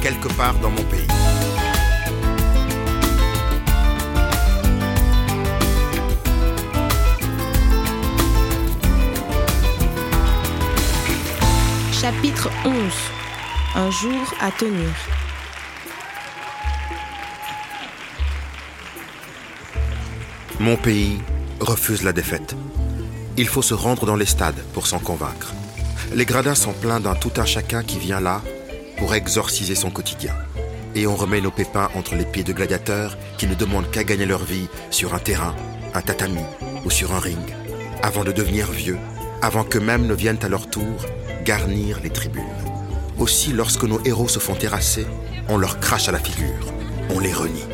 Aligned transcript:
quelque 0.00 0.28
part 0.28 0.54
dans 0.60 0.70
mon 0.70 0.82
pays. 0.84 1.06
Chapitre 11.92 12.48
11 12.64 12.74
Un 13.76 13.90
jour 13.90 14.34
à 14.40 14.50
tenir. 14.50 14.88
Mon 20.58 20.76
pays 20.76 21.20
refuse 21.60 22.02
la 22.02 22.12
défaite. 22.12 22.56
Il 23.36 23.48
faut 23.48 23.62
se 23.62 23.74
rendre 23.74 24.06
dans 24.06 24.16
les 24.16 24.26
stades 24.26 24.62
pour 24.74 24.86
s'en 24.86 24.98
convaincre. 24.98 25.52
Les 26.14 26.24
gradins 26.24 26.54
sont 26.54 26.72
pleins 26.72 27.00
d'un 27.00 27.14
tout 27.14 27.32
un 27.36 27.44
chacun 27.44 27.82
qui 27.82 27.98
vient 27.98 28.20
là 28.20 28.42
pour 29.00 29.14
exorciser 29.14 29.74
son 29.74 29.90
quotidien. 29.90 30.34
Et 30.94 31.06
on 31.06 31.16
remet 31.16 31.40
nos 31.40 31.50
pépins 31.50 31.88
entre 31.94 32.14
les 32.14 32.26
pieds 32.26 32.44
de 32.44 32.52
gladiateurs 32.52 33.16
qui 33.38 33.46
ne 33.46 33.54
demandent 33.54 33.90
qu'à 33.90 34.04
gagner 34.04 34.26
leur 34.26 34.44
vie 34.44 34.68
sur 34.90 35.14
un 35.14 35.18
terrain, 35.18 35.56
un 35.94 36.02
tatami 36.02 36.44
ou 36.84 36.90
sur 36.90 37.14
un 37.14 37.18
ring, 37.18 37.56
avant 38.02 38.24
de 38.24 38.30
devenir 38.30 38.70
vieux, 38.70 38.98
avant 39.40 39.64
qu'eux-mêmes 39.64 40.06
ne 40.06 40.14
viennent 40.14 40.44
à 40.44 40.48
leur 40.48 40.68
tour 40.68 41.06
garnir 41.44 41.98
les 42.02 42.10
tribunes. 42.10 42.44
Aussi, 43.18 43.52
lorsque 43.52 43.84
nos 43.84 44.04
héros 44.04 44.28
se 44.28 44.38
font 44.38 44.54
terrasser, 44.54 45.06
on 45.48 45.56
leur 45.56 45.80
crache 45.80 46.08
à 46.08 46.12
la 46.12 46.18
figure, 46.18 46.66
on 47.08 47.20
les 47.20 47.32
renie, 47.32 47.64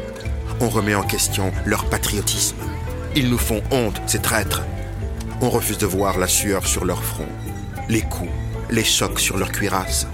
on 0.61 0.69
remet 0.69 0.95
en 0.95 1.03
question 1.03 1.53
leur 1.65 1.87
patriotisme. 1.87 2.57
Ils 3.17 3.29
nous 3.29 3.39
font 3.39 3.63
honte, 3.73 4.01
ces 4.07 4.21
traîtres. 4.21 4.63
On 5.41 5.51
refuse 5.51 5.79
de 5.79 5.87
voir 5.87 6.19
la 6.19 6.29
sueur 6.29 6.67
sur 6.69 6.85
leur 6.85 7.03
front, 7.03 7.29
les 7.89 8.03
coups, 8.03 8.31
les 8.71 8.85
chocs 8.85 9.19
sur 9.19 9.37
leur 9.39 9.51
cuirasse. 9.51 10.07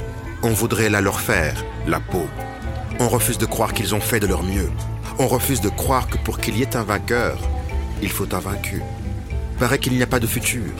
On 0.44 0.50
voudrait 0.50 0.91
la 0.91 1.00
leur 1.00 1.20
faire, 1.20 1.64
la 1.86 2.00
peau. 2.00 2.26
On 2.98 3.08
refuse 3.08 3.38
de 3.38 3.47
croire 3.47 3.72
qu'ils 3.72 3.94
ont 3.94 4.00
fait 4.00 4.19
de 4.19 4.26
leur 4.26 4.42
mieux. 4.42 4.70
On 5.20 5.28
refuse 5.28 5.60
de 5.60 5.69
croire 5.69 6.08
que 6.08 6.19
pour 6.19 6.41
qu'il 6.41 6.56
y 6.56 6.62
ait 6.62 6.76
un 6.76 6.82
vainqueur, 6.82 7.38
il 8.03 8.10
faut 8.10 8.34
un 8.34 8.41
vaincu. 8.41 8.82
Paraît 9.60 9.78
qu'il 9.78 9.92
n'y 9.92 10.02
a 10.02 10.06
pas 10.08 10.19
de 10.19 10.26
futur, 10.26 10.72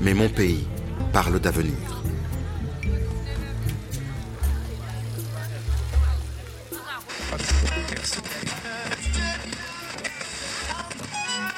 mais 0.00 0.14
mon 0.14 0.28
pays 0.28 0.68
parle 1.12 1.40
d'avenir. 1.40 1.74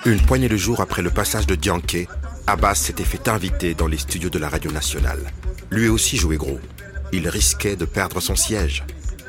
Une 0.06 0.20
poignée 0.22 0.48
de 0.48 0.56
jours 0.56 0.80
après 0.80 1.02
le 1.02 1.10
passage 1.10 1.46
de 1.46 1.54
Dianke, 1.54 2.08
Abbas 2.46 2.76
s'était 2.76 3.04
fait 3.04 3.28
inviter 3.28 3.74
dans 3.74 3.86
les 3.86 3.98
studios 3.98 4.30
de 4.30 4.38
la 4.38 4.48
radio 4.48 4.72
nationale. 4.72 5.30
Lui 5.70 5.88
aussi 5.88 6.16
jouait 6.16 6.38
gros. 6.38 6.58
Il 7.12 7.28
risquait 7.28 7.76
de 7.76 7.84
perdre 7.84 8.20
son 8.20 8.36
siège. 8.36 8.84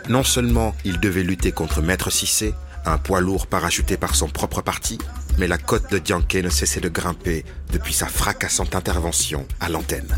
Non 0.10 0.24
seulement 0.24 0.76
il 0.86 1.00
devait 1.00 1.24
lutter 1.24 1.52
contre 1.52 1.82
Maître 1.82 2.12
Cissé, 2.12 2.54
un 2.86 2.98
poids 2.98 3.22
lourd 3.22 3.48
parachuté 3.48 3.98
par 3.98 4.16
son 4.16 4.28
propre 4.28 4.62
parti, 4.62 4.98
mais 5.38 5.48
la 5.48 5.58
cote 5.58 5.92
de 5.92 5.98
Dianke 5.98 6.36
ne 6.36 6.50
cessait 6.50 6.82
de 6.82 6.90
grimper 6.90 7.46
depuis 7.72 7.94
sa 7.94 8.08
fracassante 8.08 8.76
intervention 8.76 9.48
à 9.60 9.70
l'antenne. 9.70 10.16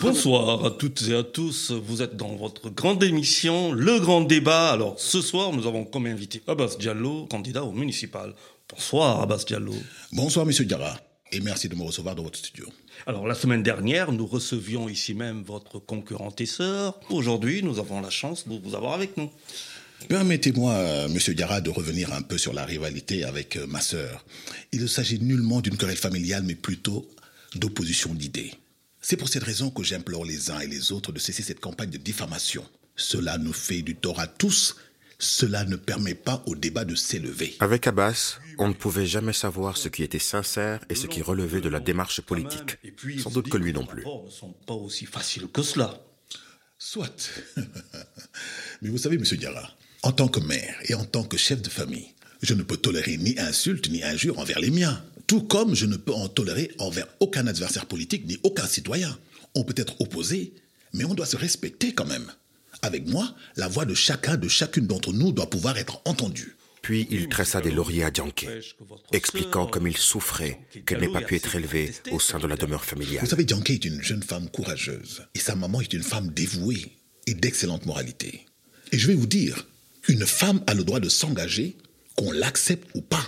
Bonsoir 0.00 0.64
à 0.64 0.70
toutes 0.70 1.02
et 1.08 1.14
à 1.14 1.22
tous. 1.22 1.70
Vous 1.70 2.02
êtes 2.02 2.16
dans 2.16 2.34
votre 2.36 2.70
grande 2.70 3.02
émission, 3.02 3.72
Le 3.72 4.00
Grand 4.00 4.22
Débat. 4.22 4.70
Alors, 4.70 4.98
ce 4.98 5.20
soir, 5.20 5.52
nous 5.52 5.66
avons 5.66 5.84
comme 5.84 6.06
invité 6.06 6.42
Abbas 6.46 6.76
Diallo, 6.78 7.26
candidat 7.26 7.64
au 7.64 7.72
municipal. 7.72 8.34
Bonsoir, 8.68 9.20
Abbas 9.20 9.44
Diallo. 9.46 9.74
Bonsoir, 10.12 10.44
monsieur 10.44 10.64
Diarra, 10.64 10.96
et 11.30 11.40
merci 11.40 11.68
de 11.68 11.76
me 11.76 11.84
recevoir 11.84 12.14
dans 12.14 12.22
votre 12.24 12.38
studio. 12.38 12.66
Alors, 13.06 13.26
la 13.26 13.34
semaine 13.34 13.64
dernière, 13.64 14.12
nous 14.12 14.26
recevions 14.26 14.88
ici 14.88 15.12
même 15.12 15.42
votre 15.42 15.80
concurrente 15.80 16.40
et 16.40 16.46
sœur. 16.46 17.00
Aujourd'hui, 17.10 17.62
nous 17.64 17.80
avons 17.80 18.00
la 18.00 18.10
chance 18.10 18.46
de 18.46 18.56
vous 18.56 18.76
avoir 18.76 18.92
avec 18.92 19.16
nous. 19.16 19.28
Permettez-moi, 20.08 20.72
euh, 20.72 21.08
monsieur 21.08 21.34
Diarra, 21.34 21.60
de 21.60 21.70
revenir 21.70 22.12
un 22.12 22.22
peu 22.22 22.38
sur 22.38 22.52
la 22.52 22.64
rivalité 22.64 23.24
avec 23.24 23.56
euh, 23.56 23.66
ma 23.66 23.80
sœur. 23.80 24.24
Il 24.70 24.82
ne 24.82 24.86
s'agit 24.86 25.18
nullement 25.18 25.60
d'une 25.60 25.76
querelle 25.76 25.96
familiale, 25.96 26.44
mais 26.44 26.54
plutôt 26.54 27.08
d'opposition 27.56 28.14
d'idées. 28.14 28.54
C'est 29.00 29.16
pour 29.16 29.28
cette 29.28 29.42
raison 29.42 29.70
que 29.70 29.82
j'implore 29.82 30.24
les 30.24 30.52
uns 30.52 30.60
et 30.60 30.68
les 30.68 30.92
autres 30.92 31.10
de 31.10 31.18
cesser 31.18 31.42
cette 31.42 31.60
campagne 31.60 31.90
de 31.90 31.98
diffamation. 31.98 32.64
Cela 32.94 33.36
nous 33.36 33.52
fait 33.52 33.82
du 33.82 33.96
tort 33.96 34.20
à 34.20 34.28
tous. 34.28 34.76
Cela 35.22 35.64
ne 35.64 35.76
permet 35.76 36.16
pas 36.16 36.42
au 36.46 36.56
débat 36.56 36.84
de 36.84 36.96
s'élever. 36.96 37.54
Avec 37.60 37.86
Abbas, 37.86 38.40
on 38.58 38.66
ne 38.66 38.72
pouvait 38.72 39.06
jamais 39.06 39.32
savoir 39.32 39.76
ce 39.76 39.88
qui 39.88 40.02
était 40.02 40.18
sincère 40.18 40.80
et 40.88 40.96
ce 40.96 41.06
qui 41.06 41.22
relevait 41.22 41.60
de 41.60 41.68
la 41.68 41.78
démarche 41.78 42.20
politique. 42.22 42.76
Sans 43.22 43.30
doute 43.30 43.48
que 43.48 43.56
lui 43.56 43.66
les 43.66 43.78
non 43.78 43.86
plus. 43.86 44.02
rapports 44.02 44.24
ne 44.24 44.30
sont 44.30 44.52
pas 44.66 44.74
aussi 44.74 45.06
faciles 45.06 45.46
que 45.46 45.62
cela. 45.62 46.04
Soit. 46.76 47.30
Mais 48.82 48.88
vous 48.88 48.98
savez, 48.98 49.16
monsieur 49.16 49.36
Diarra, 49.36 49.70
en 50.02 50.10
tant 50.10 50.26
que 50.26 50.40
mère 50.40 50.74
et 50.86 50.94
en 50.94 51.04
tant 51.04 51.22
que 51.22 51.36
chef 51.36 51.62
de 51.62 51.70
famille, 51.70 52.08
je 52.42 52.54
ne 52.54 52.64
peux 52.64 52.76
tolérer 52.76 53.16
ni 53.16 53.38
insultes 53.38 53.90
ni 53.90 54.02
injures 54.02 54.40
envers 54.40 54.58
les 54.58 54.72
miens. 54.72 55.04
Tout 55.28 55.42
comme 55.42 55.76
je 55.76 55.86
ne 55.86 55.96
peux 55.96 56.12
en 56.12 56.26
tolérer 56.26 56.72
envers 56.78 57.06
aucun 57.20 57.46
adversaire 57.46 57.86
politique 57.86 58.26
ni 58.26 58.40
aucun 58.42 58.66
citoyen. 58.66 59.16
On 59.54 59.62
peut 59.62 59.74
être 59.76 60.00
opposé, 60.00 60.52
mais 60.92 61.04
on 61.04 61.14
doit 61.14 61.26
se 61.26 61.36
respecter 61.36 61.94
quand 61.94 62.06
même. 62.06 62.26
Avec 62.82 63.08
moi, 63.08 63.34
la 63.56 63.68
voix 63.68 63.84
de 63.84 63.94
chacun, 63.94 64.36
de 64.36 64.48
chacune 64.48 64.86
d'entre 64.86 65.12
nous 65.12 65.32
doit 65.32 65.48
pouvoir 65.48 65.78
être 65.78 66.02
entendue. 66.04 66.56
Puis 66.82 67.06
il 67.10 67.28
tressa 67.28 67.60
des 67.60 67.70
lauriers 67.70 68.02
à 68.02 68.10
Dianke, 68.10 68.48
expliquant 69.12 69.66
comme 69.66 69.86
il 69.86 69.96
souffrait 69.96 70.58
qu'elle 70.84 71.00
n'ait 71.00 71.12
pas 71.12 71.20
pu 71.20 71.36
être 71.36 71.54
élevée 71.54 71.92
au 72.10 72.18
sein 72.18 72.40
de 72.40 72.46
la 72.48 72.56
demeure 72.56 72.84
familiale. 72.84 73.22
Vous 73.22 73.30
savez, 73.30 73.44
Dianke 73.44 73.70
est 73.70 73.84
une 73.84 74.02
jeune 74.02 74.22
femme 74.22 74.50
courageuse. 74.50 75.22
Et 75.36 75.38
sa 75.38 75.54
maman 75.54 75.80
est 75.80 75.92
une 75.92 76.02
femme 76.02 76.30
dévouée 76.30 76.96
et 77.28 77.34
d'excellente 77.34 77.86
moralité. 77.86 78.46
Et 78.90 78.98
je 78.98 79.06
vais 79.06 79.14
vous 79.14 79.28
dire, 79.28 79.68
une 80.08 80.26
femme 80.26 80.60
a 80.66 80.74
le 80.74 80.82
droit 80.82 80.98
de 80.98 81.08
s'engager, 81.08 81.76
qu'on 82.16 82.32
l'accepte 82.32 82.90
ou 82.94 83.00
pas. 83.00 83.24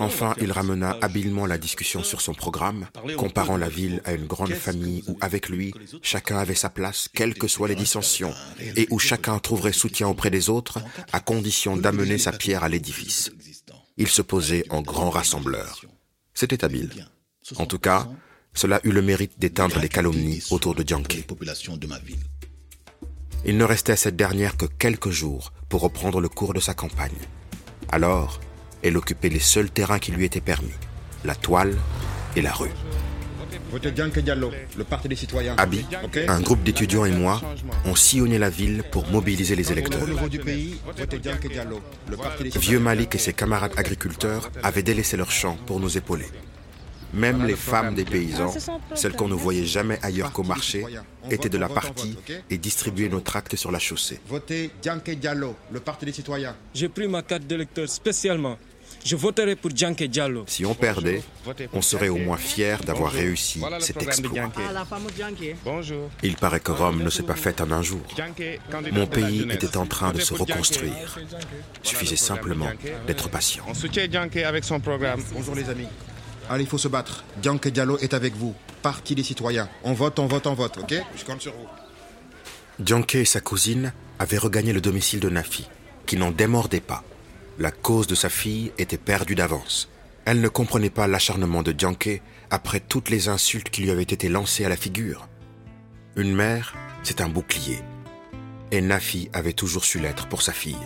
Enfin, 0.00 0.34
il 0.40 0.50
ramena 0.50 0.96
habilement 1.00 1.46
la 1.46 1.58
discussion 1.58 2.02
sur 2.02 2.20
son 2.20 2.34
programme, 2.34 2.88
comparant 3.16 3.56
la 3.56 3.68
ville 3.68 4.02
à 4.04 4.12
une 4.12 4.26
grande 4.26 4.52
famille 4.52 5.04
où, 5.06 5.16
avec 5.20 5.48
lui, 5.48 5.72
chacun 6.02 6.38
avait 6.38 6.56
sa 6.56 6.70
place, 6.70 7.08
quelles 7.14 7.34
que 7.34 7.46
soient 7.46 7.68
les 7.68 7.76
dissensions, 7.76 8.34
et 8.76 8.88
où 8.90 8.98
chacun 8.98 9.38
trouverait 9.38 9.72
soutien 9.72 10.08
auprès 10.08 10.30
des 10.30 10.50
autres, 10.50 10.80
à 11.12 11.20
condition 11.20 11.76
d'amener 11.76 12.18
sa 12.18 12.32
pierre 12.32 12.64
à 12.64 12.68
l'édifice. 12.68 13.30
Il 13.96 14.08
se 14.08 14.22
posait 14.22 14.64
en 14.70 14.82
grand 14.82 15.10
rassembleur. 15.10 15.82
C'était 16.34 16.64
habile. 16.64 17.06
En 17.56 17.66
tout 17.66 17.78
cas, 17.78 18.08
cela 18.54 18.80
eut 18.82 18.92
le 18.92 19.02
mérite 19.02 19.38
d'éteindre 19.38 19.78
les 19.78 19.88
calomnies 19.88 20.42
autour 20.50 20.74
de 20.74 20.82
ville. 20.82 22.18
Il 23.44 23.56
ne 23.56 23.64
restait 23.64 23.92
à 23.92 23.96
cette 23.96 24.16
dernière 24.16 24.56
que 24.56 24.66
quelques 24.66 25.10
jours 25.10 25.52
pour 25.68 25.82
reprendre 25.82 26.20
le 26.20 26.28
cours 26.28 26.54
de 26.54 26.60
sa 26.60 26.74
campagne. 26.74 27.12
Alors, 27.90 28.40
elle 28.82 28.96
occupait 28.96 29.28
les 29.28 29.38
seuls 29.40 29.70
terrains 29.70 29.98
qui 29.98 30.12
lui 30.12 30.24
étaient 30.24 30.40
permis, 30.40 30.72
la 31.24 31.34
toile 31.34 31.74
et 32.36 32.42
la 32.42 32.52
rue. 32.52 32.70
Abi, 35.58 35.84
un 36.28 36.40
groupe 36.40 36.62
d'étudiants 36.62 37.04
et 37.04 37.10
moi, 37.10 37.40
on 37.84 37.94
sillonnait 37.94 38.38
la 38.38 38.50
ville 38.50 38.82
pour 38.90 39.06
mobiliser 39.10 39.56
les 39.56 39.72
électeurs. 39.72 40.06
Vieux 42.58 42.80
Malik 42.80 43.14
et 43.14 43.18
ses 43.18 43.32
camarades 43.34 43.72
agriculteurs 43.76 44.50
avaient 44.62 44.82
délaissé 44.82 45.16
leurs 45.16 45.30
champs 45.30 45.58
pour 45.66 45.80
nous 45.80 45.98
épauler. 45.98 46.26
Même 47.14 47.46
les 47.46 47.56
femmes 47.56 47.94
des 47.94 48.04
paysans, 48.04 48.54
celles 48.94 49.14
qu'on 49.14 49.28
ne 49.28 49.34
voyait 49.34 49.64
jamais 49.64 49.98
ailleurs 50.02 50.32
qu'au 50.32 50.42
marché, 50.42 50.84
étaient 51.30 51.48
de 51.48 51.58
la 51.58 51.68
partie 51.68 52.16
et 52.50 52.58
distribuaient 52.58 53.08
nos 53.08 53.20
tracts 53.20 53.56
sur 53.56 53.70
la 53.70 53.78
chaussée. 53.78 54.20
Votez 54.28 54.70
Dianke 54.82 55.10
Diallo, 55.10 55.56
le 55.70 55.80
Parti 55.80 56.04
des 56.04 56.12
citoyens. 56.12 56.54
J'ai 56.74 56.88
pris 56.88 57.08
ma 57.08 57.22
carte 57.22 57.44
d'électeur 57.44 57.88
spécialement. 57.88 58.58
Je 59.04 59.16
voterai 59.16 59.56
pour 59.56 59.70
Djanke 59.74 60.02
Diallo. 60.04 60.44
Si 60.46 60.64
on 60.66 60.74
perdait, 60.74 61.22
on 61.72 61.82
serait 61.82 62.08
au 62.08 62.16
moins 62.16 62.36
fier 62.36 62.80
d'avoir 62.82 63.12
réussi 63.12 63.62
cet 63.80 64.02
exploit. 64.02 64.50
Bonjour. 65.64 66.10
Il 66.22 66.36
paraît 66.36 66.60
que 66.60 66.72
Rome 66.72 67.02
ne 67.02 67.10
s'est 67.10 67.22
pas 67.22 67.34
faite 67.34 67.60
en 67.60 67.70
un 67.70 67.82
jour. 67.82 68.00
Mon 68.92 69.06
pays 69.06 69.46
était 69.50 69.76
en 69.76 69.86
train 69.86 70.12
de 70.12 70.20
se 70.20 70.34
reconstruire. 70.34 71.18
Suffisait 71.82 72.16
simplement 72.16 72.70
d'être 73.06 73.28
patient. 73.28 73.64
On 73.68 73.74
soutient 73.74 74.10
Djanké 74.10 74.44
avec 74.44 74.64
son 74.64 74.80
programme. 74.80 75.22
Bonjour 75.32 75.54
les 75.54 75.68
amis. 75.68 75.88
Allez, 76.50 76.64
il 76.64 76.68
faut 76.68 76.78
se 76.78 76.88
battre. 76.88 77.24
Dianke 77.42 77.68
Diallo 77.68 77.98
est 77.98 78.14
avec 78.14 78.34
vous. 78.34 78.54
Parti 78.82 79.14
des 79.14 79.22
citoyens. 79.22 79.68
On 79.84 79.92
vote, 79.92 80.18
on 80.18 80.26
vote, 80.26 80.46
on 80.46 80.54
vote, 80.54 80.78
ok 80.78 80.94
Je 81.16 81.24
compte 81.24 81.42
sur 81.42 81.52
vous. 81.52 81.66
Dianke 82.78 83.16
et 83.16 83.24
sa 83.24 83.40
cousine 83.40 83.92
avaient 84.18 84.38
regagné 84.38 84.72
le 84.72 84.80
domicile 84.80 85.20
de 85.20 85.28
Nafi, 85.28 85.68
qui 86.06 86.16
n'en 86.16 86.30
démordait 86.30 86.80
pas. 86.80 87.04
La 87.58 87.70
cause 87.70 88.06
de 88.06 88.14
sa 88.14 88.28
fille 88.28 88.72
était 88.78 88.98
perdue 88.98 89.34
d'avance. 89.34 89.88
Elle 90.24 90.40
ne 90.40 90.48
comprenait 90.48 90.90
pas 90.90 91.06
l'acharnement 91.06 91.62
de 91.62 91.72
Dianke 91.72 92.22
après 92.50 92.80
toutes 92.80 93.10
les 93.10 93.28
insultes 93.28 93.70
qui 93.70 93.82
lui 93.82 93.90
avaient 93.90 94.02
été 94.02 94.28
lancées 94.28 94.64
à 94.64 94.68
la 94.68 94.76
figure. 94.76 95.28
Une 96.16 96.34
mère, 96.34 96.74
c'est 97.02 97.20
un 97.20 97.28
bouclier. 97.28 97.80
Et 98.70 98.80
Nafi 98.80 99.28
avait 99.32 99.52
toujours 99.52 99.84
su 99.84 99.98
l'être 99.98 100.28
pour 100.28 100.42
sa 100.42 100.52
fille. 100.52 100.76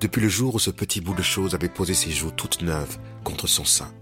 Depuis 0.00 0.20
le 0.20 0.28
jour 0.28 0.54
où 0.54 0.58
ce 0.58 0.70
petit 0.70 1.00
bout 1.00 1.14
de 1.14 1.22
chose 1.22 1.54
avait 1.54 1.68
posé 1.68 1.92
ses 1.92 2.12
joues 2.12 2.30
toutes 2.30 2.62
neuves 2.62 2.98
contre 3.24 3.46
son 3.46 3.64
sein. 3.64 3.92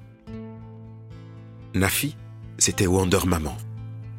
Nafi, 1.76 2.16
c'était 2.56 2.86
Wonder 2.86 3.26
Maman. 3.26 3.54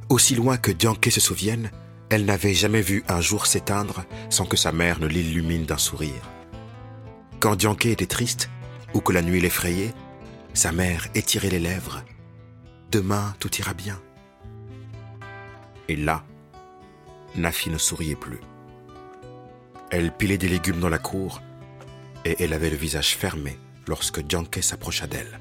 Aussi 0.10 0.36
loin 0.36 0.58
que 0.58 0.72
Dianke 0.72 1.10
se 1.10 1.20
souvienne, 1.20 1.72
elle 2.12 2.24
n'avait 2.24 2.54
jamais 2.54 2.82
vu 2.82 3.04
un 3.08 3.20
jour 3.20 3.48
s'éteindre 3.48 4.06
sans 4.30 4.46
que 4.46 4.56
sa 4.56 4.72
mère 4.72 5.00
ne 5.00 5.08
l'illumine 5.08 5.66
d'un 5.66 5.80
sourire. 5.80 6.30
Quand 7.40 7.56
Dianke 7.56 7.88
était 7.88 8.06
triste 8.06 8.52
ou 8.94 9.02
que 9.02 9.12
la 9.12 9.24
nuit 9.24 9.42
l'effrayait, 9.42 9.96
sa 10.54 10.72
mère 10.72 11.08
étirait 11.16 11.50
les 11.50 11.58
lèvres. 11.58 12.04
Demain, 12.92 13.34
tout 13.40 13.54
ira 13.56 13.74
bien. 13.74 14.00
Et 15.88 15.96
là, 15.96 16.24
Nafi 17.36 17.72
ne 17.72 17.80
souriait 17.80 18.16
plus. 18.16 18.40
Elle 19.90 20.12
pilait 20.12 20.38
des 20.38 20.48
légumes 20.48 20.80
dans 20.80 20.90
la 20.90 21.00
cour 21.00 21.42
et 22.24 22.36
elle 22.44 22.54
avait 22.54 22.70
le 22.70 22.78
visage 22.78 23.16
fermé 23.16 23.58
lorsque 23.88 24.22
Dianke 24.22 24.60
s'approcha 24.62 25.08
d'elle. 25.08 25.40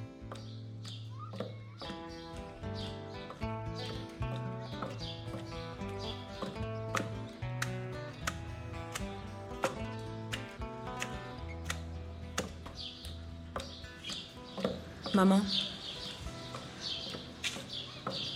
Maman. 15.16 15.40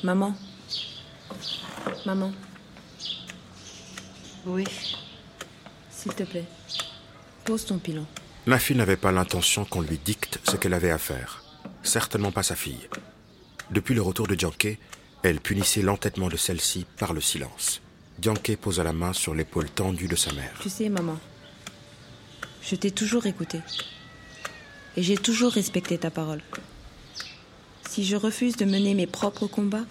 Maman. 0.02 0.34
Maman. 2.06 2.32
Oui. 4.46 4.64
S'il 5.90 6.14
te 6.14 6.22
plaît. 6.22 6.46
Pose 7.44 7.66
ton 7.66 7.76
pilon. 7.76 8.06
Nafi 8.46 8.74
n'avait 8.74 8.96
pas 8.96 9.12
l'intention 9.12 9.66
qu'on 9.66 9.82
lui 9.82 9.98
dicte 9.98 10.40
ce 10.48 10.56
qu'elle 10.56 10.72
avait 10.72 10.90
à 10.90 10.96
faire. 10.96 11.44
Certainement 11.82 12.32
pas 12.32 12.42
sa 12.42 12.56
fille. 12.56 12.88
Depuis 13.70 13.92
le 13.92 14.00
retour 14.00 14.26
de 14.26 14.34
Dianke, 14.34 14.78
elle 15.22 15.40
punissait 15.40 15.82
l'entêtement 15.82 16.28
de 16.28 16.38
celle-ci 16.38 16.86
par 16.96 17.12
le 17.12 17.20
silence. 17.20 17.82
Dianke 18.18 18.56
posa 18.56 18.84
la 18.84 18.94
main 18.94 19.12
sur 19.12 19.34
l'épaule 19.34 19.68
tendue 19.68 20.08
de 20.08 20.16
sa 20.16 20.32
mère. 20.32 20.54
Tu 20.62 20.70
sais, 20.70 20.88
maman. 20.88 21.18
Je 22.62 22.74
t'ai 22.74 22.90
toujours 22.90 23.26
écouté. 23.26 23.60
Et 24.96 25.02
j'ai 25.02 25.16
toujours 25.16 25.52
respecté 25.52 25.98
ta 25.98 26.10
parole. 26.10 26.40
Si 27.90 28.04
je 28.04 28.14
refuse 28.14 28.56
de 28.56 28.64
mener 28.64 28.94
mes 28.94 29.08
propres 29.08 29.48
combats, 29.48 29.84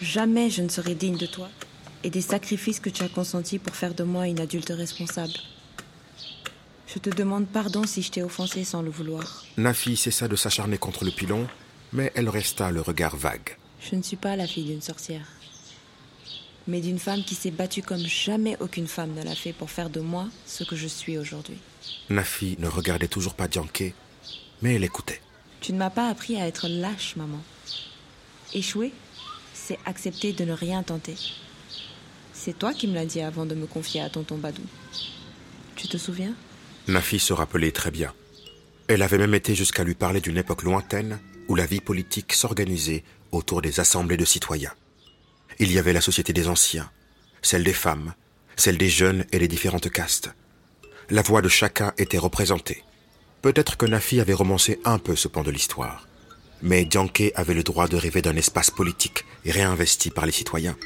jamais 0.00 0.48
je 0.48 0.62
ne 0.62 0.70
serai 0.70 0.94
digne 0.94 1.18
de 1.18 1.26
toi 1.26 1.50
et 2.04 2.08
des 2.08 2.22
sacrifices 2.22 2.80
que 2.80 2.88
tu 2.88 3.02
as 3.02 3.10
consentis 3.10 3.58
pour 3.58 3.76
faire 3.76 3.92
de 3.92 4.02
moi 4.02 4.28
une 4.28 4.40
adulte 4.40 4.72
responsable. 4.74 5.34
Je 6.86 6.98
te 6.98 7.10
demande 7.10 7.46
pardon 7.46 7.84
si 7.84 8.00
je 8.00 8.10
t'ai 8.10 8.22
offensé 8.22 8.64
sans 8.64 8.80
le 8.80 8.88
vouloir. 8.88 9.44
Nafi 9.58 9.94
cessa 9.94 10.26
de 10.26 10.36
s'acharner 10.36 10.78
contre 10.78 11.04
le 11.04 11.10
pilon, 11.10 11.46
mais 11.92 12.12
elle 12.14 12.30
resta 12.30 12.70
le 12.70 12.80
regard 12.80 13.14
vague. 13.14 13.58
Je 13.82 13.94
ne 13.94 14.02
suis 14.02 14.16
pas 14.16 14.34
la 14.34 14.46
fille 14.46 14.64
d'une 14.64 14.80
sorcière, 14.80 15.26
mais 16.66 16.80
d'une 16.80 16.98
femme 16.98 17.22
qui 17.24 17.34
s'est 17.34 17.50
battue 17.50 17.82
comme 17.82 18.06
jamais 18.06 18.56
aucune 18.58 18.86
femme 18.86 19.12
ne 19.12 19.22
l'a 19.22 19.34
fait 19.34 19.52
pour 19.52 19.70
faire 19.70 19.90
de 19.90 20.00
moi 20.00 20.28
ce 20.46 20.64
que 20.64 20.76
je 20.76 20.88
suis 20.88 21.18
aujourd'hui. 21.18 21.58
Nafi 22.08 22.56
ne 22.58 22.68
regardait 22.68 23.06
toujours 23.06 23.34
pas 23.34 23.48
Dianke, 23.48 23.92
mais 24.62 24.76
elle 24.76 24.84
écoutait. 24.84 25.20
Tu 25.60 25.72
ne 25.72 25.78
m'as 25.78 25.90
pas 25.90 26.08
appris 26.08 26.36
à 26.36 26.46
être 26.46 26.68
lâche, 26.68 27.16
maman. 27.16 27.40
Échouer, 28.54 28.92
c'est 29.52 29.78
accepter 29.84 30.32
de 30.32 30.44
ne 30.44 30.52
rien 30.52 30.82
tenter. 30.82 31.14
C'est 32.32 32.58
toi 32.58 32.72
qui 32.72 32.88
me 32.88 32.94
l'as 32.94 33.04
dit 33.04 33.20
avant 33.20 33.44
de 33.44 33.54
me 33.54 33.66
confier 33.66 34.00
à 34.00 34.08
tonton 34.08 34.38
Badou. 34.38 34.62
Tu 35.76 35.88
te 35.88 35.98
souviens? 35.98 36.34
Nafi 36.88 37.18
se 37.18 37.32
rappelait 37.32 37.72
très 37.72 37.90
bien. 37.90 38.12
Elle 38.88 39.02
avait 39.02 39.18
même 39.18 39.34
été 39.34 39.54
jusqu'à 39.54 39.84
lui 39.84 39.94
parler 39.94 40.20
d'une 40.20 40.38
époque 40.38 40.62
lointaine 40.62 41.20
où 41.48 41.54
la 41.54 41.66
vie 41.66 41.80
politique 41.80 42.32
s'organisait 42.32 43.04
autour 43.30 43.62
des 43.62 43.80
assemblées 43.80 44.16
de 44.16 44.24
citoyens. 44.24 44.72
Il 45.58 45.70
y 45.70 45.78
avait 45.78 45.92
la 45.92 46.00
société 46.00 46.32
des 46.32 46.48
anciens, 46.48 46.90
celle 47.42 47.64
des 47.64 47.72
femmes, 47.74 48.14
celle 48.56 48.78
des 48.78 48.88
jeunes 48.88 49.26
et 49.30 49.38
les 49.38 49.48
différentes 49.48 49.90
castes. 49.90 50.30
La 51.10 51.22
voix 51.22 51.42
de 51.42 51.48
chacun 51.48 51.92
était 51.98 52.18
représentée. 52.18 52.82
Peut-être 53.42 53.76
que 53.76 53.86
Nafi 53.86 54.20
avait 54.20 54.34
romancé 54.34 54.78
un 54.84 54.98
peu 54.98 55.16
ce 55.16 55.28
pan 55.28 55.42
de 55.42 55.50
l'histoire. 55.50 56.06
Mais 56.62 56.84
Dianke 56.84 57.32
avait 57.34 57.54
le 57.54 57.62
droit 57.62 57.88
de 57.88 57.96
rêver 57.96 58.20
d'un 58.20 58.36
espace 58.36 58.70
politique 58.70 59.24
réinvesti 59.46 60.10
par 60.10 60.26
les 60.26 60.32
citoyens. 60.32 60.76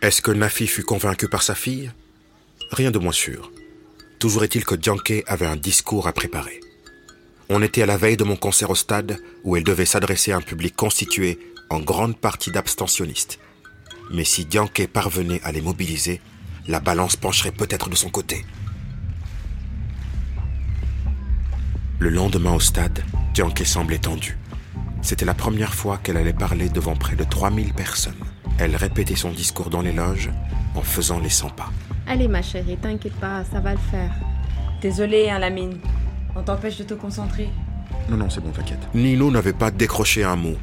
Est-ce 0.00 0.22
que 0.22 0.30
Nafi 0.30 0.66
fut 0.66 0.82
convaincu 0.82 1.28
par 1.28 1.42
sa 1.42 1.54
fille? 1.54 1.92
Rien 2.70 2.90
de 2.90 2.98
moins 2.98 3.12
sûr. 3.12 3.52
Toujours 4.18 4.44
est-il 4.44 4.64
que 4.64 4.74
Dianke 4.74 5.22
avait 5.26 5.46
un 5.46 5.56
discours 5.56 6.06
à 6.06 6.12
préparer. 6.12 6.60
On 7.50 7.62
était 7.62 7.82
à 7.82 7.86
la 7.86 7.98
veille 7.98 8.16
de 8.16 8.24
mon 8.24 8.36
concert 8.36 8.70
au 8.70 8.74
stade 8.74 9.18
où 9.44 9.56
elle 9.56 9.64
devait 9.64 9.84
s'adresser 9.84 10.32
à 10.32 10.36
un 10.36 10.40
public 10.40 10.74
constitué 10.74 11.38
en 11.68 11.80
grande 11.80 12.16
partie 12.16 12.50
d'abstentionnistes. 12.50 13.38
Mais 14.10 14.24
si 14.24 14.46
Dianke 14.46 14.86
parvenait 14.86 15.42
à 15.44 15.52
les 15.52 15.60
mobiliser, 15.60 16.22
la 16.68 16.80
balance 16.80 17.16
pencherait 17.16 17.52
peut-être 17.52 17.90
de 17.90 17.96
son 17.96 18.08
côté. 18.08 18.46
Le 22.00 22.08
lendemain 22.08 22.54
au 22.54 22.60
stade, 22.60 23.04
Dianke 23.34 23.66
semblait 23.66 23.98
tendue. 23.98 24.38
C'était 25.02 25.26
la 25.26 25.34
première 25.34 25.74
fois 25.74 25.98
qu'elle 25.98 26.16
allait 26.16 26.32
parler 26.32 26.70
devant 26.70 26.96
près 26.96 27.14
de 27.14 27.24
3000 27.24 27.74
personnes. 27.74 28.14
Elle 28.58 28.74
répétait 28.74 29.16
son 29.16 29.32
discours 29.32 29.68
dans 29.68 29.82
les 29.82 29.92
loges 29.92 30.30
en 30.74 30.80
faisant 30.80 31.18
les 31.20 31.28
100 31.28 31.50
pas. 31.50 31.68
Allez 32.06 32.26
ma 32.26 32.40
chérie, 32.40 32.78
t'inquiète 32.78 33.16
pas, 33.16 33.44
ça 33.44 33.60
va 33.60 33.72
le 33.72 33.80
faire. 33.90 34.10
Désolée, 34.80 35.28
hein, 35.28 35.40
Lamine. 35.40 35.78
On 36.34 36.42
t'empêche 36.42 36.78
de 36.78 36.84
te 36.84 36.94
concentrer. 36.94 37.50
Non, 38.08 38.16
non, 38.16 38.30
c'est 38.30 38.40
bon, 38.40 38.50
t'inquiète. 38.50 38.80
Nino 38.94 39.30
n'avait 39.30 39.52
pas 39.52 39.70
décroché 39.70 40.24
un 40.24 40.36
mot. 40.36 40.56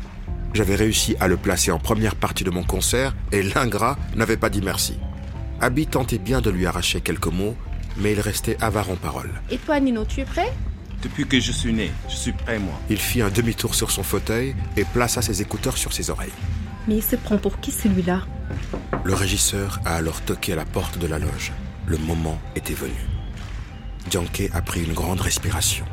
J'avais 0.56 0.76
réussi 0.76 1.16
à 1.20 1.28
le 1.28 1.38
placer 1.38 1.70
en 1.70 1.78
première 1.78 2.16
partie 2.16 2.46
de 2.46 2.50
mon 2.50 2.64
concert 2.64 3.16
et 3.32 3.44
l'ingrat 3.44 3.96
n'avait 4.16 4.38
pas 4.38 4.50
dit 4.50 4.64
merci. 4.64 4.98
Abby 5.62 5.86
tentait 5.86 6.18
bien 6.18 6.42
de 6.42 6.50
lui 6.50 6.66
arracher 6.66 7.00
quelques 7.02 7.28
mots, 7.28 7.56
mais 7.98 8.14
il 8.14 8.22
restait 8.22 8.58
avare 8.60 8.90
en 8.90 8.96
paroles. 8.96 9.40
Et 9.52 9.60
toi 9.60 9.80
Nino, 9.80 10.04
tu 10.04 10.22
es 10.22 10.26
prêt? 10.26 10.52
Depuis 11.02 11.28
que 11.28 11.40
je 11.40 11.52
suis 11.52 11.74
né, 11.74 11.92
je 12.10 12.16
suis 12.16 12.32
prêt, 12.32 12.58
moi. 12.58 12.74
Il 12.90 12.98
fit 12.98 13.22
un 13.22 13.30
demi-tour 13.30 13.76
sur 13.76 13.92
son 13.92 14.04
fauteuil 14.04 14.56
et 14.76 14.84
plaça 14.84 15.22
ses 15.22 15.42
écouteurs 15.42 15.78
sur 15.78 15.94
ses 15.94 16.10
oreilles. 16.10 16.32
Mais 16.88 16.96
il 16.98 17.04
se 17.04 17.16
prend 17.16 17.38
pour 17.38 17.60
qui 17.60 17.72
celui-là? 17.72 18.26
Le 19.04 19.14
régisseur 19.14 19.80
a 19.86 19.96
alors 19.96 20.22
toqué 20.22 20.54
à 20.54 20.56
la 20.56 20.66
porte 20.66 20.98
de 20.98 21.06
la 21.06 21.20
loge. 21.20 21.52
Le 21.86 21.98
moment 21.98 22.40
était 22.56 22.74
venu. 22.74 22.98
Dianke 24.10 24.50
a 24.54 24.62
pris 24.62 24.84
une 24.84 24.94
grande 24.94 25.22
respiration. 25.22 25.86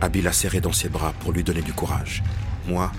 Abby 0.00 0.22
l'a 0.22 0.32
serré 0.32 0.60
dans 0.60 0.72
ses 0.72 0.88
bras 0.88 1.14
pour 1.20 1.32
lui 1.32 1.42
donner 1.42 1.62
du 1.62 1.72
courage. 1.72 2.22
Moi, 2.68 2.92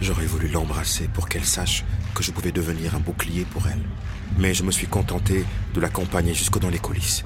j'aurais 0.00 0.26
voulu 0.26 0.46
l'embrasser 0.46 1.08
pour 1.08 1.28
qu'elle 1.28 1.44
sache 1.44 1.84
que 2.14 2.22
je 2.22 2.30
pouvais 2.30 2.52
devenir 2.52 2.94
un 2.94 3.00
bouclier 3.00 3.44
pour 3.44 3.66
elle. 3.66 3.82
Mais 4.38 4.54
je 4.54 4.62
me 4.62 4.70
suis 4.70 4.86
contenté 4.86 5.44
de 5.74 5.80
l'accompagner 5.80 6.34
jusque 6.34 6.60
dans 6.60 6.70
les 6.70 6.78
coulisses. 6.78 7.24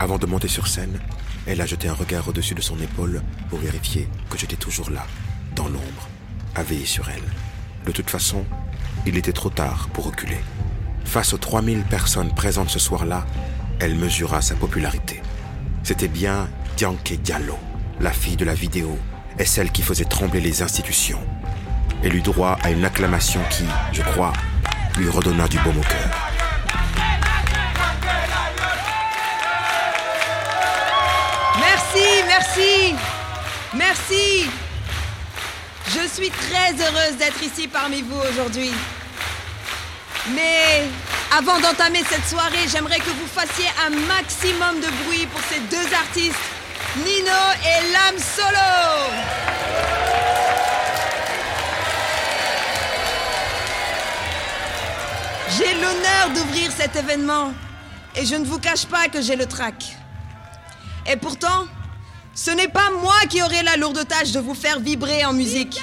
Avant 0.00 0.18
de 0.18 0.26
monter 0.26 0.48
sur 0.48 0.66
scène, 0.66 0.98
elle 1.46 1.60
a 1.60 1.66
jeté 1.66 1.88
un 1.88 1.94
regard 1.94 2.28
au-dessus 2.28 2.54
de 2.54 2.60
son 2.60 2.78
épaule 2.80 3.22
pour 3.50 3.58
vérifier 3.58 4.08
que 4.30 4.38
j'étais 4.38 4.56
toujours 4.56 4.90
là, 4.90 5.06
dans 5.56 5.68
l'ombre, 5.68 6.08
à 6.54 6.62
veiller 6.62 6.86
sur 6.86 7.08
elle. 7.08 7.22
De 7.86 7.92
toute 7.92 8.10
façon, 8.10 8.44
il 9.06 9.16
était 9.16 9.32
trop 9.32 9.50
tard 9.50 9.88
pour 9.92 10.06
reculer. 10.06 10.40
Face 11.04 11.32
aux 11.32 11.38
3000 11.38 11.82
personnes 11.82 12.34
présentes 12.34 12.70
ce 12.70 12.78
soir-là, 12.78 13.26
elle 13.80 13.96
mesura 13.96 14.40
sa 14.40 14.54
popularité. 14.54 15.20
C'était 15.82 16.08
bien 16.08 16.48
Dianke 16.76 17.14
Diallo, 17.20 17.58
la 18.00 18.12
fille 18.12 18.36
de 18.36 18.44
la 18.44 18.54
vidéo, 18.54 18.96
est 19.38 19.44
celle 19.44 19.72
qui 19.72 19.82
faisait 19.82 20.04
trembler 20.04 20.40
les 20.40 20.62
institutions. 20.62 21.20
Elle 22.04 22.14
eut 22.14 22.22
droit 22.22 22.56
à 22.62 22.70
une 22.70 22.84
acclamation 22.84 23.40
qui, 23.50 23.64
je 23.92 24.02
crois, 24.02 24.32
lui 24.96 25.08
redonna 25.08 25.48
du 25.48 25.58
baume 25.58 25.78
au 25.78 25.82
cœur. 25.82 26.31
Merci, 32.42 32.94
merci. 33.72 34.50
Je 35.86 36.08
suis 36.08 36.28
très 36.28 36.72
heureuse 36.72 37.16
d'être 37.16 37.40
ici 37.40 37.68
parmi 37.68 38.02
vous 38.02 38.18
aujourd'hui. 38.18 38.72
Mais 40.34 40.82
avant 41.38 41.60
d'entamer 41.60 42.02
cette 42.10 42.26
soirée, 42.26 42.66
j'aimerais 42.66 42.98
que 42.98 43.10
vous 43.10 43.28
fassiez 43.28 43.66
un 43.86 43.90
maximum 43.90 44.80
de 44.80 44.88
bruit 45.04 45.26
pour 45.26 45.40
ces 45.42 45.60
deux 45.70 45.94
artistes, 45.94 46.34
Nino 46.96 47.42
et 47.62 47.92
Lam 47.92 48.18
Solo. 48.18 49.12
J'ai 55.56 55.74
l'honneur 55.74 56.30
d'ouvrir 56.34 56.72
cet 56.76 56.96
événement 56.96 57.52
et 58.16 58.26
je 58.26 58.34
ne 58.34 58.44
vous 58.44 58.58
cache 58.58 58.86
pas 58.86 59.06
que 59.06 59.22
j'ai 59.22 59.36
le 59.36 59.46
trac. 59.46 59.96
Et 61.06 61.16
pourtant, 61.16 61.66
ce 62.34 62.50
n'est 62.50 62.68
pas 62.68 62.90
moi 62.90 63.20
qui 63.28 63.42
aurai 63.42 63.62
la 63.62 63.76
lourde 63.76 64.06
tâche 64.08 64.32
de 64.32 64.40
vous 64.40 64.54
faire 64.54 64.80
vibrer 64.80 65.24
en 65.24 65.32
musique. 65.32 65.80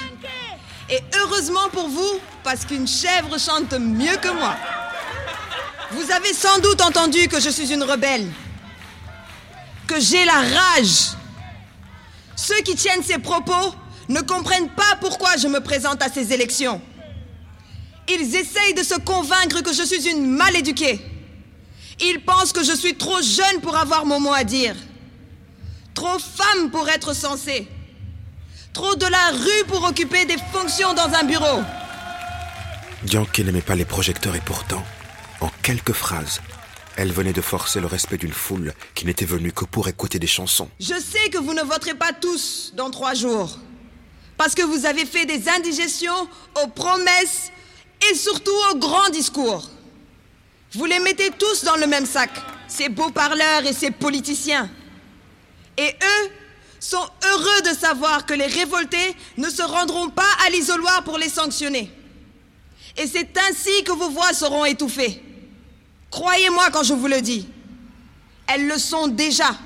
Et 0.88 0.98
heureusement 1.20 1.68
pour 1.72 1.88
vous, 1.88 2.20
parce 2.42 2.64
qu'une 2.64 2.88
chèvre 2.88 3.38
chante 3.38 3.72
mieux 3.74 4.16
que 4.16 4.28
moi. 4.28 4.56
Vous 5.92 6.10
avez 6.10 6.32
sans 6.32 6.58
doute 6.58 6.80
entendu 6.80 7.28
que 7.28 7.40
je 7.40 7.50
suis 7.50 7.72
une 7.72 7.84
rebelle, 7.84 8.26
que 9.86 10.00
j'ai 10.00 10.24
la 10.24 10.40
rage. 10.40 11.12
Ceux 12.34 12.60
qui 12.62 12.74
tiennent 12.74 13.02
ces 13.02 13.18
propos 13.18 13.74
ne 14.08 14.20
comprennent 14.20 14.70
pas 14.70 14.96
pourquoi 15.00 15.36
je 15.36 15.46
me 15.46 15.60
présente 15.60 16.02
à 16.02 16.08
ces 16.08 16.32
élections. 16.32 16.80
Ils 18.08 18.34
essayent 18.34 18.74
de 18.74 18.82
se 18.82 18.98
convaincre 18.98 19.62
que 19.62 19.72
je 19.72 19.84
suis 19.84 20.08
une 20.08 20.26
mal 20.26 20.56
éduquée. 20.56 21.00
Ils 22.00 22.20
pensent 22.20 22.52
que 22.52 22.64
je 22.64 22.72
suis 22.72 22.96
trop 22.96 23.22
jeune 23.22 23.60
pour 23.60 23.76
avoir 23.76 24.04
mon 24.04 24.18
mot 24.18 24.32
à 24.32 24.42
dire. 24.42 24.74
Trop 25.94 26.18
femme 26.18 26.70
pour 26.70 26.88
être 26.88 27.14
censée. 27.14 27.68
Trop 28.72 28.94
de 28.94 29.06
la 29.06 29.30
rue 29.32 29.64
pour 29.66 29.84
occuper 29.84 30.24
des 30.24 30.36
fonctions 30.52 30.94
dans 30.94 31.12
un 31.12 31.24
bureau. 31.24 31.62
Yankee 33.10 33.44
n'aimait 33.44 33.62
pas 33.62 33.74
les 33.74 33.84
projecteurs 33.84 34.36
et 34.36 34.40
pourtant, 34.40 34.84
en 35.40 35.50
quelques 35.62 35.92
phrases, 35.92 36.40
elle 36.96 37.12
venait 37.12 37.32
de 37.32 37.40
forcer 37.40 37.80
le 37.80 37.86
respect 37.86 38.18
d'une 38.18 38.32
foule 38.32 38.74
qui 38.94 39.06
n'était 39.06 39.24
venue 39.24 39.52
que 39.52 39.64
pour 39.64 39.88
écouter 39.88 40.18
des 40.18 40.26
chansons. 40.26 40.68
Je 40.78 40.94
sais 41.00 41.30
que 41.30 41.38
vous 41.38 41.54
ne 41.54 41.62
voterez 41.62 41.94
pas 41.94 42.12
tous 42.12 42.72
dans 42.76 42.90
trois 42.90 43.14
jours. 43.14 43.58
Parce 44.36 44.54
que 44.54 44.62
vous 44.62 44.86
avez 44.86 45.06
fait 45.06 45.26
des 45.26 45.48
indigestions 45.48 46.28
aux 46.62 46.68
promesses 46.68 47.50
et 48.10 48.14
surtout 48.14 48.56
aux 48.70 48.78
grands 48.78 49.10
discours. 49.10 49.68
Vous 50.72 50.84
les 50.84 50.98
mettez 51.00 51.30
tous 51.30 51.64
dans 51.64 51.76
le 51.76 51.86
même 51.86 52.06
sac, 52.06 52.30
ces 52.68 52.88
beaux 52.88 53.10
parleurs 53.10 53.66
et 53.66 53.72
ces 53.72 53.90
politiciens. 53.90 54.70
Et 55.80 55.96
eux 56.02 56.30
sont 56.78 57.08
heureux 57.24 57.62
de 57.62 57.78
savoir 57.78 58.26
que 58.26 58.34
les 58.34 58.46
révoltés 58.46 59.16
ne 59.38 59.48
se 59.48 59.62
rendront 59.62 60.10
pas 60.10 60.30
à 60.46 60.50
l'isoloir 60.50 61.02
pour 61.04 61.16
les 61.16 61.30
sanctionner. 61.30 61.90
Et 62.98 63.06
c'est 63.06 63.34
ainsi 63.48 63.82
que 63.84 63.92
vos 63.92 64.10
voix 64.10 64.34
seront 64.34 64.66
étouffées. 64.66 65.22
Croyez-moi 66.10 66.68
quand 66.70 66.82
je 66.82 66.92
vous 66.92 67.06
le 67.06 67.22
dis. 67.22 67.48
Elles 68.46 68.66
le 68.66 68.76
sont 68.76 69.08
déjà. 69.08 69.56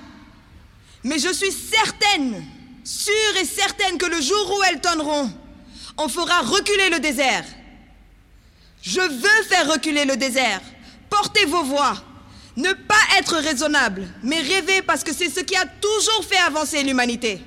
Mais 1.02 1.18
je 1.18 1.32
suis 1.32 1.50
certaine, 1.50 2.44
sûre 2.84 3.36
et 3.40 3.44
certaine 3.44 3.98
que 3.98 4.06
le 4.06 4.20
jour 4.20 4.56
où 4.56 4.62
elles 4.68 4.80
tonneront, 4.80 5.32
on 5.98 6.08
fera 6.08 6.42
reculer 6.42 6.90
le 6.90 7.00
désert. 7.00 7.44
Je 8.82 9.00
veux 9.00 9.42
faire 9.48 9.72
reculer 9.72 10.04
le 10.04 10.16
désert. 10.16 10.60
Portez 11.10 11.44
vos 11.46 11.64
voix. 11.64 11.96
Ne 12.56 12.72
pas 12.72 13.18
être 13.18 13.36
raisonnable, 13.36 14.06
mais 14.22 14.40
rêver 14.40 14.82
parce 14.82 15.02
que 15.02 15.12
c'est 15.12 15.28
ce 15.28 15.40
qui 15.40 15.56
a 15.56 15.66
toujours 15.66 16.24
fait 16.24 16.38
avancer 16.38 16.82
l'humanité. 16.82 17.40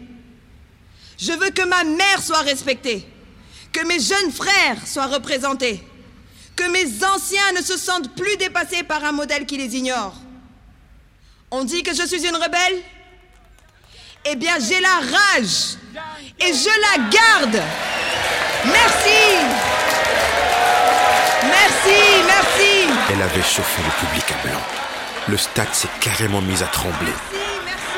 Je 1.17 1.31
veux 1.31 1.49
que 1.49 1.63
ma 1.63 1.83
mère 1.83 2.21
soit 2.21 2.41
respectée, 2.41 3.07
que 3.71 3.85
mes 3.85 3.99
jeunes 3.99 4.31
frères 4.31 4.85
soient 4.85 5.07
représentés, 5.07 5.81
que 6.55 6.69
mes 6.69 7.03
anciens 7.05 7.51
ne 7.55 7.61
se 7.61 7.77
sentent 7.77 8.15
plus 8.15 8.35
dépassés 8.37 8.83
par 8.83 9.03
un 9.05 9.13
modèle 9.13 9.45
qui 9.45 9.57
les 9.57 9.75
ignore. 9.77 10.13
On 11.51 11.63
dit 11.63 11.83
que 11.83 11.95
je 11.95 12.05
suis 12.05 12.27
une 12.27 12.35
rebelle? 12.35 12.81
Eh 14.25 14.35
bien, 14.35 14.57
j'ai 14.59 14.81
la 14.81 14.95
rage 14.95 15.77
et 16.39 16.53
je 16.53 16.69
la 16.81 17.09
garde. 17.09 17.63
Merci. 18.65 19.37
Merci, 21.43 22.01
merci. 22.25 22.89
Elle 23.13 23.21
avait 23.21 23.41
chauffé 23.41 23.81
le 23.85 24.05
public. 24.05 24.26
Le 25.29 25.35
stade 25.35 25.73
s'est 25.73 25.89
carrément 25.99 26.41
mis 26.41 26.63
à 26.63 26.67
trembler. 26.67 27.13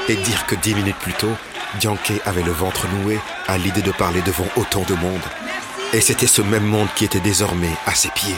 Et 0.08 0.16
dire 0.16 0.48
que 0.48 0.56
dix 0.56 0.74
minutes 0.74 0.98
plus 0.98 1.14
tôt, 1.14 1.32
Dianke 1.80 2.14
avait 2.26 2.42
le 2.42 2.52
ventre 2.52 2.88
noué 2.88 3.20
à 3.48 3.58
l'idée 3.58 3.84
de 3.84 3.92
parler 3.92 4.22
devant 4.22 4.48
autant 4.56 4.82
de 4.82 4.96
monde. 4.96 5.22
Et 5.94 6.02
c'était 6.02 6.28
ce 6.28 6.42
même 6.42 6.66
monde 6.66 6.88
qui 6.96 7.06
était 7.06 7.20
désormais 7.20 7.76
à 7.86 7.94
ses 7.94 8.10
pieds. 8.10 8.36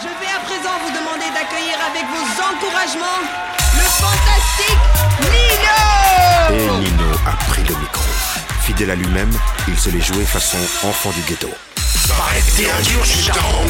Je 0.00 0.04
vais 0.06 0.32
à 0.32 0.38
présent 0.44 0.78
vous 0.84 0.90
demander 0.90 1.28
d'accueillir 1.34 1.76
avec 1.90 2.04
vos 2.04 2.26
encouragements 2.42 3.48
le 3.74 3.82
fantastique 3.82 4.78
Nino 5.20 6.80
Et 6.80 6.90
Nino 6.90 7.10
a 7.26 7.32
pris 7.50 7.62
le 7.62 7.74
micro. 7.74 8.04
Fidèle 8.62 8.92
à 8.92 8.94
lui-même, 8.94 9.32
il 9.66 9.78
se 9.78 9.90
l'est 9.90 10.00
joué 10.00 10.24
façon 10.24 10.58
enfant 10.84 11.10
du 11.10 11.22
ghetto. 11.22 11.48
Que 12.08 12.56
t'es 12.56 12.70
un 12.70 12.80
dur, 12.82 13.04
je 13.04 13.10
suis 13.10 13.26
daron, 13.32 13.66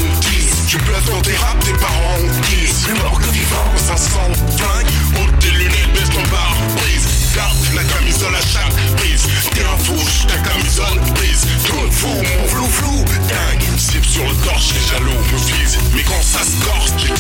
Tu 0.68 0.78
bluffes 0.78 1.10
dans 1.10 1.20
tes 1.20 1.36
rap, 1.36 1.58
tes 1.60 1.72
parents 1.72 2.18
disent 2.48 2.84
Plus 2.84 2.94
mort 2.94 3.18
que 3.18 3.30
vivant, 3.30 3.76
ça 3.76 3.96
sent 3.96 4.37
dingue 4.58 5.22
Ôte 5.22 5.38
tes 5.40 5.50
lunettes, 5.50 5.92
baisse 5.94 6.10
ton 6.10 6.22
bar, 6.30 6.56
brise 6.76 7.06
Garde 7.34 7.56
la 7.74 7.84
camisole 7.84 8.34
à 8.34 8.40
chaque 8.40 8.74
prise. 8.96 9.26
T'es 9.52 9.62
un 9.62 9.78
fouche, 9.78 10.26
ta 10.26 10.38
camisole 10.38 10.98
brise 11.14 11.46
Tout 11.66 11.90
fou, 11.90 12.08
mon 12.08 12.48
flou 12.48 12.66
flou, 12.66 13.04
dingue 13.28 13.78
Cible 13.78 14.04
sur 14.04 14.24
le 14.24 14.34
torche, 14.44 14.74
les 14.74 14.86
jaloux 14.90 15.18
me 15.32 15.38
visent 15.38 15.78
Mais 15.94 16.02
quand 16.02 16.22
ça 16.22 16.40
se 16.42 16.56
corse, 16.64 16.92
l'équipe 17.02 17.17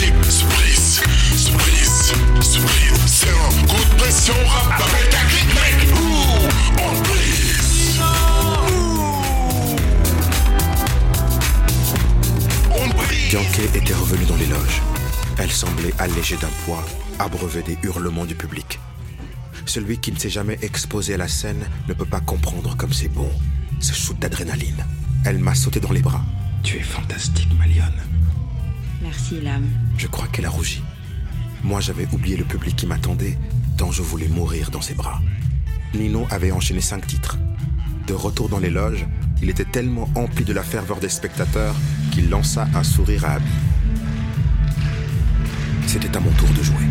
allégée 16.18 16.36
d'un 16.38 16.50
poids, 16.64 16.84
abreuvée 17.20 17.62
des 17.62 17.78
hurlements 17.84 18.24
du 18.24 18.34
public. 18.34 18.80
Celui 19.66 19.98
qui 19.98 20.10
ne 20.10 20.18
s'est 20.18 20.28
jamais 20.28 20.58
exposé 20.62 21.14
à 21.14 21.16
la 21.16 21.28
scène 21.28 21.64
ne 21.86 21.94
peut 21.94 22.04
pas 22.04 22.18
comprendre 22.18 22.76
comme 22.76 22.92
c'est 22.92 23.08
bon, 23.08 23.30
ce 23.78 23.92
shoot 23.92 24.18
d'adrénaline. 24.18 24.84
Elle 25.24 25.38
m'a 25.38 25.54
sauté 25.54 25.78
dans 25.78 25.92
les 25.92 26.02
bras. 26.02 26.24
Tu 26.64 26.76
es 26.76 26.82
fantastique, 26.82 27.56
Maliane. 27.56 28.02
Merci, 29.00 29.40
l'âme. 29.40 29.68
Je 29.96 30.08
crois 30.08 30.26
qu'elle 30.26 30.46
a 30.46 30.50
rougi. 30.50 30.82
Moi, 31.62 31.80
j'avais 31.80 32.08
oublié 32.12 32.36
le 32.36 32.44
public 32.44 32.74
qui 32.74 32.86
m'attendait, 32.88 33.38
tant 33.76 33.92
je 33.92 34.02
voulais 34.02 34.26
mourir 34.26 34.72
dans 34.72 34.82
ses 34.82 34.94
bras. 34.94 35.20
Nino 35.94 36.26
avait 36.30 36.50
enchaîné 36.50 36.80
cinq 36.80 37.06
titres. 37.06 37.38
De 38.08 38.14
retour 38.14 38.48
dans 38.48 38.58
les 38.58 38.70
loges, 38.70 39.06
il 39.40 39.50
était 39.50 39.64
tellement 39.64 40.10
empli 40.16 40.44
de 40.44 40.52
la 40.52 40.64
ferveur 40.64 40.98
des 40.98 41.10
spectateurs 41.10 41.76
qu'il 42.10 42.28
lança 42.28 42.66
un 42.74 42.82
sourire 42.82 43.24
à 43.24 43.34
Abby. 43.34 43.67
C'était 46.00 46.16
à 46.16 46.20
mon 46.20 46.30
tour 46.30 46.48
de 46.50 46.62
jouer. 46.62 46.86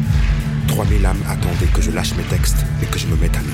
3000 0.67 1.05
âmes 1.05 1.23
attendaient 1.29 1.71
que 1.73 1.81
je 1.81 1.91
lâche 1.91 2.13
mes 2.15 2.23
textes 2.23 2.65
et 2.83 2.85
que 2.87 2.99
je 2.99 3.07
me 3.07 3.15
mette 3.15 3.37
à 3.37 3.39
nu. 3.39 3.53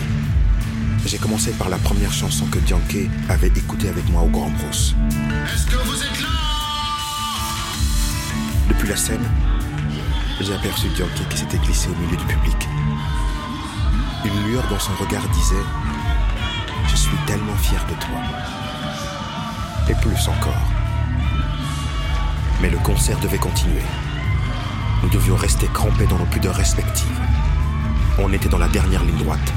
J'ai 1.06 1.20
commencé 1.20 1.52
par 1.52 1.70
la 1.70 1.78
première 1.78 2.12
chanson 2.12 2.48
que 2.48 2.58
Dianke 2.58 3.08
avait 3.30 3.50
écoutée 3.56 3.88
avec 3.88 4.10
moi 4.10 4.24
au 4.24 4.30
Grand 4.30 4.50
Bros. 4.50 4.70
Est-ce 4.72 5.68
que 5.68 5.76
vous 5.76 6.04
êtes 6.04 6.22
là? 6.22 6.28
Depuis 8.68 8.88
la 8.88 8.96
scène, 8.96 9.24
j'ai 10.42 10.56
aperçu 10.56 10.88
Dianke 10.96 11.30
qui 11.30 11.38
s'était 11.38 11.60
glissé 11.60 11.88
au 11.90 12.02
milieu 12.04 12.18
du 12.18 12.26
public. 12.26 12.68
Une 14.26 14.48
lueur 14.48 14.68
dans 14.72 14.80
son 14.80 14.94
regard 14.96 15.30
disait 15.30 15.66
Je 16.88 16.96
suis 16.96 17.18
tellement 17.28 17.56
fier 17.58 17.86
de 17.86 17.94
toi. 18.04 18.20
Et 19.88 19.94
plus 20.02 20.28
encore. 20.28 20.68
Mais 22.60 22.72
le 22.72 22.80
concert 22.80 23.20
devait 23.20 23.38
continuer. 23.38 23.84
Nous 25.04 25.10
devions 25.10 25.36
rester 25.36 25.68
crampés 25.68 26.06
dans 26.06 26.18
nos 26.18 26.26
pudeurs 26.26 26.56
respectives. 26.56 27.20
On 28.18 28.32
était 28.32 28.48
dans 28.48 28.58
la 28.58 28.70
dernière 28.70 29.04
ligne 29.04 29.18
droite. 29.18 29.54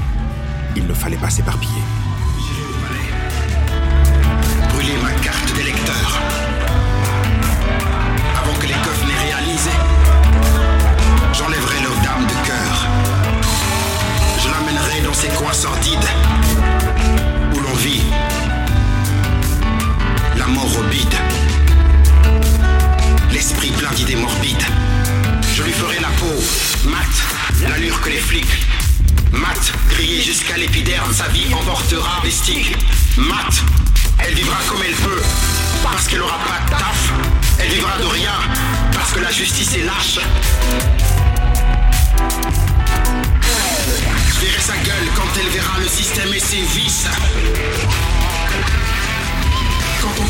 Il 0.75 0.85
ne 0.85 0.93
fallait 0.93 1.17
pas 1.17 1.29
s'éparpiller. 1.29 1.81
Brûler 4.69 4.97
ma 5.01 5.11
carte 5.23 5.53
d'électeur. 5.55 6.19
Avant 8.43 8.53
que 8.59 8.67
les 8.67 8.73
coffres 8.73 9.07
n'aient 9.07 9.31
réalisé, 9.31 9.71
j'enlèverai 11.33 11.79
nos 11.81 11.95
dames 12.03 12.27
de 12.27 12.47
cœur. 12.47 12.87
Je 14.39 14.49
l'amènerai 14.49 15.01
dans 15.01 15.13
ces 15.13 15.29
coins 15.29 15.53
sordides 15.53 16.09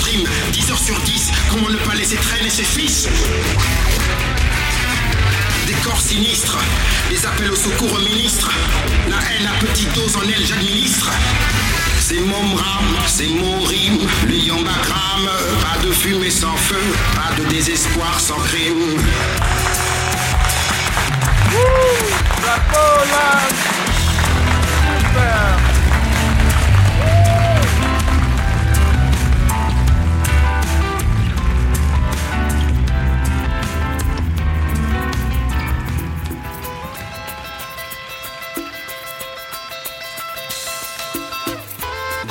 Quand 0.07 0.13
on 0.13 0.23
trime 0.23 0.27
10 0.51 0.71
heures 0.71 0.79
sur 0.79 0.99
10, 1.01 1.31
comment 1.49 1.69
ne 1.69 1.77
pas 1.77 1.95
laisser 1.95 2.17
traîner 2.17 2.49
ses 2.49 2.63
fils? 2.63 3.07
Des 5.65 5.73
corps 5.73 5.99
sinistres, 5.99 6.57
des 7.09 7.25
appels 7.25 7.51
au 7.51 7.55
secours 7.55 7.93
au 7.93 7.99
ministre. 7.99 8.49
La 9.09 9.17
haine 9.17 9.47
à 9.47 9.65
petite 9.65 9.93
dose 9.93 10.15
en 10.15 10.21
elle, 10.21 10.45
j'administre. 10.45 11.11
C'est 11.99 12.21
mon 12.21 12.55
rame, 12.55 12.97
c'est 13.07 13.27
mon 13.27 13.61
rime, 13.63 13.99
le 14.27 14.35
yambagram. 14.35 15.29
Pas 15.61 15.85
de 15.85 15.91
fumée 15.91 16.31
sans 16.31 16.55
feu, 16.55 16.81
pas 17.15 17.33
de 17.41 17.47
désespoir 17.49 18.19
sans 18.19 18.39
crime. 18.39 18.97
Là 25.15 25.66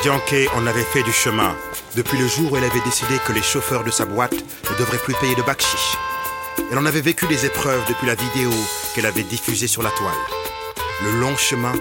Yankee 0.07 0.47
en 0.55 0.69
avait 0.69 0.85
fait 0.85 1.03
du 1.03 1.11
chemin 1.11 1.57
depuis 1.97 2.17
le 2.17 2.29
jour 2.29 2.53
où 2.53 2.57
elle 2.57 2.63
avait 2.63 2.85
décidé 2.85 3.19
que 3.27 3.33
les 3.33 3.43
chauffeurs 3.43 3.83
de 3.83 3.91
sa 3.91 4.05
boîte 4.05 4.35
ne 4.35 4.79
devraient 4.79 4.99
plus 4.99 5.15
payer 5.15 5.35
de 5.35 5.43
bakchich. 5.43 5.99
Elle 6.71 6.79
en 6.79 6.87
avait 6.87 7.01
vécu 7.01 7.27
des 7.27 7.45
épreuves 7.45 7.83
depuis 7.89 8.07
la 8.07 8.15
vidéo 8.15 8.53
qu'elle 8.95 9.07
avait 9.07 9.25
diffusée 9.25 9.67
sur 9.67 9.83
la 9.83 9.91
toile. 9.91 10.15
Le 11.03 11.19
long 11.19 11.37
chemin, 11.37 11.73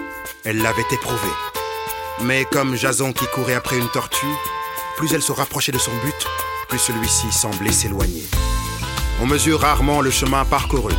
elle 0.44 0.60
l'avait 0.60 0.84
éprouvé. 0.90 1.28
Mais 2.24 2.44
comme 2.46 2.74
Jason 2.74 3.12
qui 3.12 3.26
courait 3.28 3.54
après 3.54 3.78
une 3.78 3.90
tortue, 3.90 4.26
plus 4.96 5.12
elle 5.14 5.22
se 5.22 5.30
rapprochait 5.30 5.70
de 5.70 5.78
son 5.78 5.94
but, 6.04 6.26
plus 6.68 6.80
celui-ci 6.80 7.30
semblait 7.30 7.70
s'éloigner. 7.70 8.26
On 9.22 9.26
mesure 9.26 9.60
rarement 9.60 10.00
le 10.00 10.10
chemin 10.10 10.44
parcouru. 10.44 10.94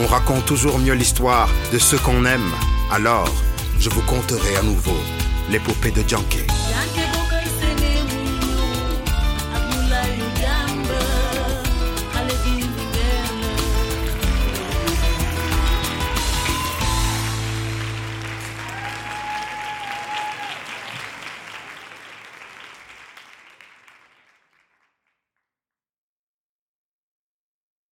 On 0.00 0.08
raconte 0.08 0.44
toujours 0.44 0.80
mieux 0.80 0.94
l'histoire 0.94 1.48
de 1.72 1.78
ceux 1.78 1.98
qu'on 1.98 2.24
aime. 2.24 2.50
Alors, 2.90 3.32
je 3.78 3.90
vous 3.90 4.02
conterai 4.02 4.56
à 4.56 4.62
nouveau 4.62 4.98
l'épopée 5.50 5.90
de. 5.90 6.00
Yankee 6.10 7.09